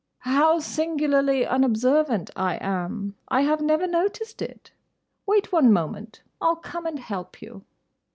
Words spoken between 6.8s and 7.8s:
and help you."